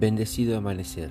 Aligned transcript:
Bendecido 0.00 0.56
amanecer. 0.56 1.10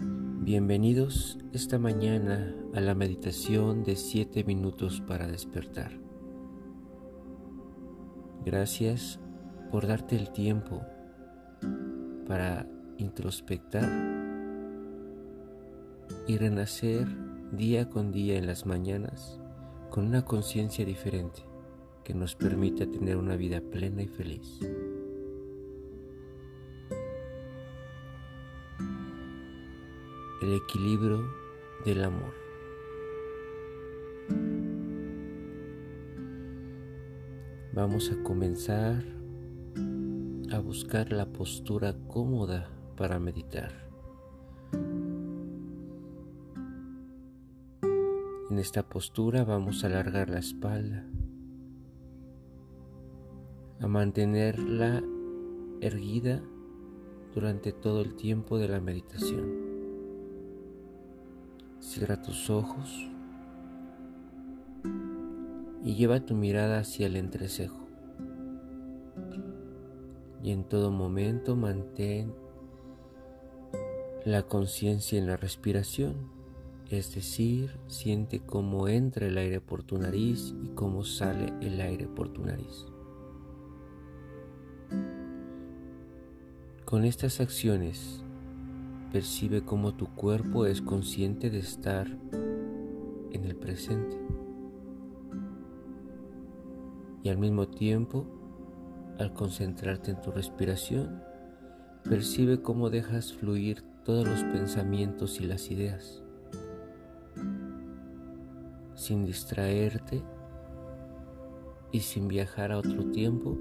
Bienvenidos 0.00 1.36
esta 1.52 1.78
mañana 1.78 2.56
a 2.72 2.80
la 2.80 2.94
meditación 2.94 3.84
de 3.84 3.96
7 3.96 4.44
minutos 4.44 5.02
para 5.06 5.26
despertar. 5.26 5.92
Gracias 8.46 9.20
por 9.70 9.86
darte 9.86 10.16
el 10.16 10.32
tiempo 10.32 10.86
para 12.26 12.66
introspectar 12.96 13.86
y 16.26 16.38
renacer 16.38 17.06
día 17.52 17.90
con 17.90 18.10
día 18.10 18.38
en 18.38 18.46
las 18.46 18.64
mañanas 18.64 19.38
con 19.90 20.06
una 20.06 20.24
conciencia 20.24 20.86
diferente 20.86 21.42
que 22.04 22.14
nos 22.14 22.36
permita 22.36 22.90
tener 22.90 23.18
una 23.18 23.36
vida 23.36 23.60
plena 23.60 24.00
y 24.00 24.08
feliz. 24.08 24.60
El 30.46 30.54
equilibrio 30.54 31.24
del 31.84 32.04
amor. 32.04 32.32
Vamos 37.72 38.12
a 38.12 38.22
comenzar 38.22 39.04
a 40.52 40.58
buscar 40.60 41.12
la 41.12 41.26
postura 41.26 41.96
cómoda 42.06 42.70
para 42.96 43.18
meditar. 43.18 43.72
En 48.48 48.58
esta 48.60 48.88
postura 48.88 49.42
vamos 49.44 49.82
a 49.82 49.88
alargar 49.88 50.30
la 50.30 50.38
espalda, 50.38 51.04
a 53.80 53.88
mantenerla 53.88 55.02
erguida 55.80 56.40
durante 57.34 57.72
todo 57.72 58.00
el 58.00 58.14
tiempo 58.14 58.58
de 58.58 58.68
la 58.68 58.80
meditación. 58.80 59.65
Cierra 61.86 62.20
tus 62.20 62.50
ojos 62.50 63.08
y 65.84 65.94
lleva 65.94 66.18
tu 66.18 66.34
mirada 66.34 66.80
hacia 66.80 67.06
el 67.06 67.14
entrecejo. 67.14 67.86
Y 70.42 70.50
en 70.50 70.64
todo 70.64 70.90
momento 70.90 71.54
mantén 71.54 72.34
la 74.24 74.42
conciencia 74.42 75.16
en 75.16 75.28
la 75.28 75.36
respiración, 75.36 76.16
es 76.90 77.14
decir, 77.14 77.78
siente 77.86 78.40
cómo 78.40 78.88
entra 78.88 79.28
el 79.28 79.38
aire 79.38 79.60
por 79.60 79.84
tu 79.84 79.96
nariz 79.96 80.56
y 80.64 80.70
cómo 80.70 81.04
sale 81.04 81.52
el 81.60 81.80
aire 81.80 82.08
por 82.08 82.30
tu 82.30 82.44
nariz. 82.44 82.84
Con 86.84 87.04
estas 87.04 87.40
acciones 87.40 88.25
Percibe 89.16 89.62
cómo 89.62 89.94
tu 89.94 90.08
cuerpo 90.14 90.66
es 90.66 90.82
consciente 90.82 91.48
de 91.48 91.60
estar 91.60 92.06
en 93.32 93.44
el 93.46 93.56
presente. 93.56 94.20
Y 97.22 97.30
al 97.30 97.38
mismo 97.38 97.66
tiempo, 97.66 98.26
al 99.18 99.32
concentrarte 99.32 100.10
en 100.10 100.20
tu 100.20 100.32
respiración, 100.32 101.22
percibe 102.02 102.60
cómo 102.60 102.90
dejas 102.90 103.32
fluir 103.32 103.82
todos 104.04 104.28
los 104.28 104.44
pensamientos 104.52 105.40
y 105.40 105.46
las 105.46 105.70
ideas, 105.70 106.22
sin 108.96 109.24
distraerte 109.24 110.22
y 111.90 112.00
sin 112.00 112.28
viajar 112.28 112.70
a 112.70 112.76
otro 112.76 113.06
tiempo, 113.12 113.56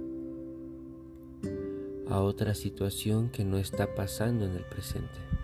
a 2.09 2.19
otra 2.19 2.53
situación 2.53 3.29
que 3.29 3.45
no 3.45 3.57
está 3.57 3.95
pasando 3.95 4.43
en 4.43 4.51
el 4.51 4.65
presente. 4.65 5.34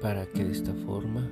Para 0.00 0.26
que 0.26 0.44
de 0.44 0.52
esta 0.52 0.72
forma 0.74 1.28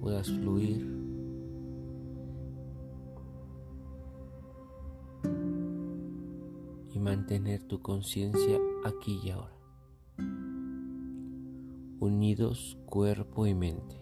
puedas 0.00 0.30
fluir 0.30 0.86
y 6.92 6.98
mantener 6.98 7.62
tu 7.62 7.80
conciencia 7.80 8.60
aquí 8.84 9.18
y 9.24 9.30
ahora, 9.30 9.56
unidos 12.00 12.76
cuerpo 12.84 13.46
y 13.46 13.54
mente. 13.54 13.96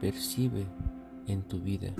Percibe 0.00 0.66
en 1.26 1.42
tu 1.42 1.60
vida? 1.60 1.92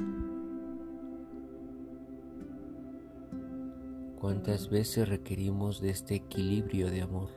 ¿Cuántas 4.21 4.71
veces 4.71 5.09
requerimos 5.09 5.81
de 5.81 5.91
este 5.91 6.15
equilibrio 6.15 6.91
de 6.91 7.03
amor? 7.03 7.29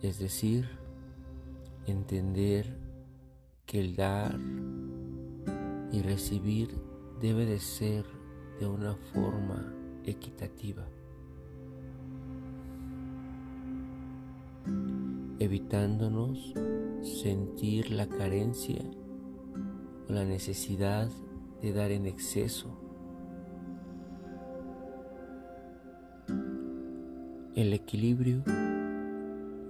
Es 0.00 0.18
decir, 0.18 0.68
entender 1.86 2.78
que 3.66 3.80
el 3.80 3.96
dar 3.96 4.38
y 5.92 6.02
recibir 6.02 6.68
debe 7.20 7.46
de 7.46 7.58
ser 7.58 8.04
de 8.60 8.66
una 8.66 8.94
forma 9.12 9.74
equitativa, 10.04 10.86
evitándonos 15.38 16.54
sentir 17.02 17.90
la 17.90 18.08
carencia 18.08 18.82
o 20.08 20.12
la 20.12 20.24
necesidad 20.24 21.08
de 21.60 21.72
dar 21.72 21.90
en 21.90 22.06
exceso. 22.06 22.68
El 27.54 27.72
equilibrio 27.72 28.42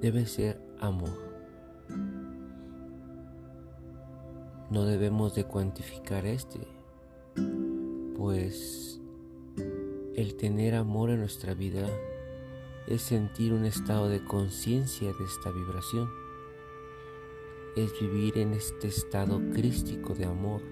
debe 0.00 0.26
ser 0.26 0.60
amor. 0.80 1.26
No 4.70 4.84
debemos 4.84 5.34
de 5.34 5.44
cuantificar 5.44 6.26
este, 6.26 6.58
pues 8.16 9.00
el 10.16 10.36
tener 10.36 10.74
amor 10.74 11.10
en 11.10 11.20
nuestra 11.20 11.54
vida 11.54 11.88
es 12.88 13.02
sentir 13.02 13.52
un 13.52 13.64
estado 13.64 14.08
de 14.08 14.24
conciencia 14.24 15.12
de 15.12 15.24
esta 15.24 15.50
vibración 15.50 16.25
es 17.76 17.92
vivir 18.00 18.38
en 18.38 18.54
este 18.54 18.88
estado 18.88 19.38
crístico 19.52 20.14
de 20.14 20.24
amor, 20.24 20.62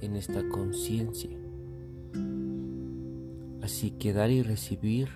en 0.00 0.14
esta 0.14 0.48
conciencia. 0.48 1.36
Así 3.60 3.90
que 3.90 4.12
dar 4.12 4.30
y 4.30 4.42
recibir 4.42 5.08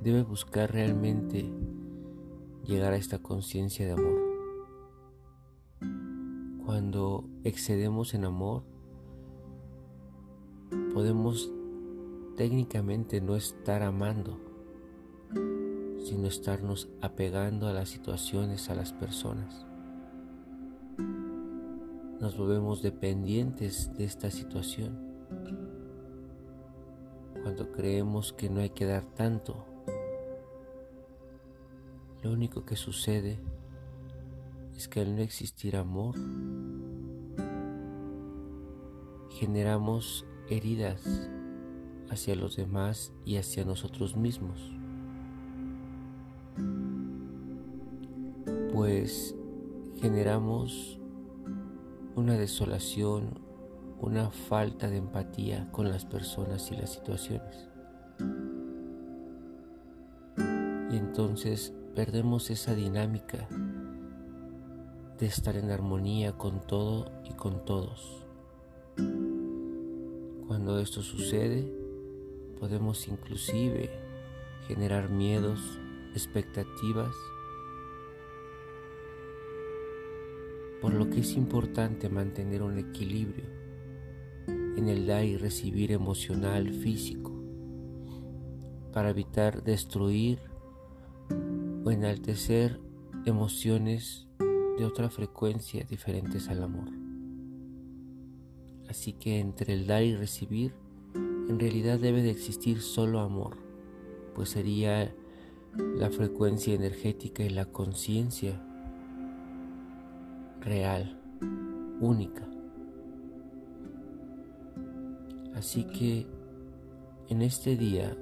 debe 0.00 0.22
buscar 0.22 0.72
realmente 0.72 1.52
llegar 2.64 2.92
a 2.92 2.96
esta 2.96 3.18
conciencia 3.18 3.84
de 3.84 3.92
amor. 3.92 4.22
Cuando 6.64 7.28
excedemos 7.42 8.14
en 8.14 8.24
amor, 8.24 8.62
podemos 10.92 11.52
técnicamente 12.36 13.20
no 13.20 13.34
estar 13.34 13.82
amando, 13.82 14.38
sino 16.04 16.28
estarnos 16.28 16.88
apegando 17.00 17.66
a 17.66 17.72
las 17.72 17.88
situaciones, 17.88 18.68
a 18.68 18.74
las 18.74 18.92
personas. 18.92 19.66
Nos 22.20 22.36
volvemos 22.36 22.82
dependientes 22.82 23.90
de 23.96 24.04
esta 24.04 24.30
situación. 24.30 24.98
Cuando 27.42 27.72
creemos 27.72 28.34
que 28.34 28.50
no 28.50 28.60
hay 28.60 28.70
que 28.70 28.84
dar 28.84 29.04
tanto, 29.14 29.64
lo 32.22 32.32
único 32.32 32.66
que 32.66 32.76
sucede 32.76 33.40
es 34.76 34.88
que 34.88 35.00
al 35.00 35.16
no 35.16 35.22
existir 35.22 35.74
amor, 35.74 36.16
generamos 39.30 40.26
heridas 40.50 41.30
hacia 42.10 42.36
los 42.36 42.56
demás 42.56 43.12
y 43.24 43.36
hacia 43.36 43.64
nosotros 43.64 44.16
mismos. 44.16 44.83
Pues 48.74 49.36
generamos 50.00 50.98
una 52.16 52.36
desolación, 52.36 53.38
una 54.00 54.32
falta 54.32 54.90
de 54.90 54.96
empatía 54.96 55.70
con 55.70 55.88
las 55.88 56.04
personas 56.04 56.72
y 56.72 56.76
las 56.76 56.94
situaciones. 56.94 57.68
Y 60.90 60.96
entonces 60.96 61.72
perdemos 61.94 62.50
esa 62.50 62.74
dinámica 62.74 63.46
de 65.20 65.26
estar 65.26 65.56
en 65.56 65.70
armonía 65.70 66.32
con 66.32 66.60
todo 66.60 67.12
y 67.30 67.32
con 67.34 67.64
todos. 67.64 68.26
Cuando 70.48 70.80
esto 70.80 71.00
sucede, 71.00 71.72
podemos 72.58 73.06
inclusive 73.06 73.88
generar 74.66 75.10
miedos, 75.10 75.60
expectativas, 76.12 77.14
por 80.80 80.94
lo 80.94 81.08
que 81.10 81.20
es 81.20 81.34
importante 81.34 82.08
mantener 82.08 82.62
un 82.62 82.78
equilibrio 82.78 83.44
en 84.76 84.88
el 84.88 85.06
dar 85.06 85.24
y 85.24 85.36
recibir 85.36 85.92
emocional, 85.92 86.70
físico, 86.70 87.32
para 88.92 89.10
evitar 89.10 89.62
destruir 89.62 90.38
o 91.84 91.90
enaltecer 91.90 92.80
emociones 93.24 94.26
de 94.78 94.84
otra 94.84 95.08
frecuencia 95.10 95.84
diferentes 95.88 96.48
al 96.48 96.62
amor. 96.62 96.90
Así 98.88 99.12
que 99.12 99.38
entre 99.40 99.74
el 99.74 99.86
dar 99.86 100.02
y 100.02 100.14
recibir, 100.14 100.74
en 101.14 101.58
realidad 101.58 101.98
debe 101.98 102.22
de 102.22 102.30
existir 102.30 102.80
solo 102.80 103.20
amor, 103.20 103.56
pues 104.34 104.50
sería 104.50 105.14
la 105.96 106.10
frecuencia 106.10 106.74
energética 106.74 107.42
y 107.44 107.50
la 107.50 107.66
conciencia 107.66 108.62
real, 110.64 111.20
única. 112.00 112.42
Así 115.54 115.84
que 115.84 116.26
en 117.28 117.42
este 117.42 117.76
día 117.76 118.16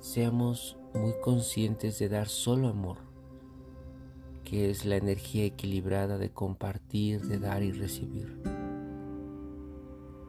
seamos 0.00 0.76
muy 0.94 1.12
conscientes 1.22 1.98
de 1.98 2.08
dar 2.08 2.28
solo 2.28 2.68
amor, 2.68 2.98
que 4.44 4.70
es 4.70 4.84
la 4.84 4.96
energía 4.96 5.44
equilibrada 5.44 6.18
de 6.18 6.30
compartir, 6.30 7.20
de 7.22 7.38
dar 7.38 7.62
y 7.62 7.72
recibir. 7.72 8.40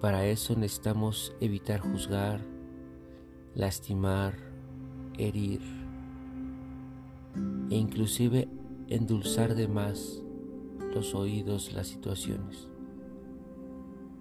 Para 0.02 0.26
eso 0.26 0.56
necesitamos 0.56 1.36
evitar 1.40 1.80
juzgar, 1.80 2.42
lastimar, 3.56 4.36
herir 5.18 5.62
e 7.70 7.76
inclusive 7.76 8.48
endulzar 8.88 9.56
de 9.56 9.68
más 9.68 10.24
los 10.94 11.16
oídos, 11.16 11.74
las 11.74 11.88
situaciones. 11.88 12.68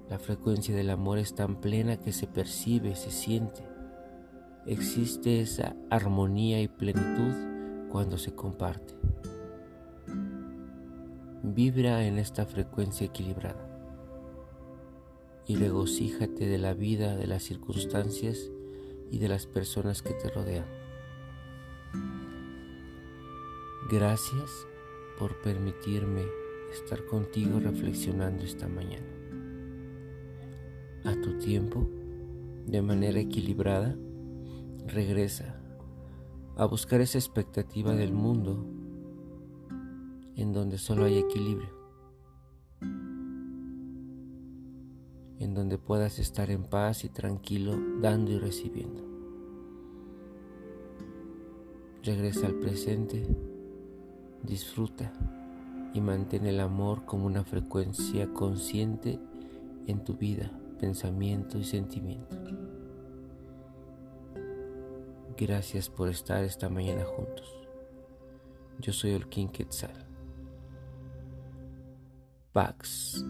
La 0.08 0.18
frecuencia 0.18 0.74
del 0.74 0.90
amor 0.90 1.18
es 1.18 1.34
tan 1.34 1.60
plena 1.60 1.98
que 1.98 2.12
se 2.12 2.26
percibe, 2.26 2.96
se 2.96 3.10
siente. 3.10 3.62
Existe 4.66 5.40
esa 5.40 5.76
armonía 5.90 6.60
y 6.60 6.68
plenitud 6.68 7.88
cuando 7.90 8.18
se 8.18 8.34
comparte. 8.34 8.94
Vibra 11.42 12.04
en 12.04 12.18
esta 12.18 12.46
frecuencia 12.46 13.06
equilibrada 13.06 13.68
y 15.46 15.56
regocíjate 15.56 16.46
de 16.46 16.58
la 16.58 16.74
vida, 16.74 17.16
de 17.16 17.26
las 17.26 17.42
circunstancias 17.42 18.50
y 19.10 19.18
de 19.18 19.28
las 19.28 19.46
personas 19.46 20.02
que 20.02 20.12
te 20.12 20.28
rodean. 20.28 20.66
Gracias 23.90 24.50
por 25.18 25.40
permitirme 25.40 26.26
estar 26.72 27.04
contigo 27.06 27.60
reflexionando 27.60 28.44
esta 28.44 28.68
mañana 28.68 29.18
a 31.04 31.14
tu 31.20 31.38
tiempo, 31.38 31.88
de 32.66 32.82
manera 32.82 33.18
equilibrada, 33.18 33.96
regresa 34.86 35.60
a 36.56 36.66
buscar 36.66 37.00
esa 37.00 37.18
expectativa 37.18 37.94
del 37.94 38.12
mundo 38.12 38.66
en 40.36 40.52
donde 40.52 40.78
solo 40.78 41.04
hay 41.04 41.18
equilibrio, 41.18 41.70
en 45.38 45.54
donde 45.54 45.78
puedas 45.78 46.18
estar 46.18 46.50
en 46.50 46.64
paz 46.64 47.04
y 47.04 47.08
tranquilo 47.08 47.78
dando 48.00 48.32
y 48.32 48.38
recibiendo. 48.38 49.06
Regresa 52.02 52.46
al 52.46 52.54
presente, 52.54 53.26
disfruta 54.42 55.12
y 55.98 56.00
mantén 56.00 56.46
el 56.46 56.60
amor 56.60 57.04
como 57.04 57.26
una 57.26 57.44
frecuencia 57.44 58.32
consciente 58.32 59.18
en 59.86 60.04
tu 60.04 60.14
vida 60.14 60.50
pensamiento 60.78 61.58
y 61.58 61.64
sentimiento. 61.64 62.36
Gracias 65.36 65.88
por 65.88 66.08
estar 66.08 66.42
esta 66.44 66.68
mañana 66.68 67.04
juntos. 67.04 67.52
Yo 68.78 68.92
soy 68.92 69.20
King 69.28 69.48
Quetzal. 69.48 70.06
Pax. 72.52 73.24